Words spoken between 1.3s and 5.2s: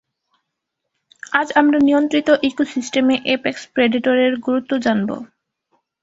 আজ, আমরা নিয়ন্ত্রিত ইকোসিস্টেমে এপেক্স প্রেডেটরের গুরুত্ব জানব।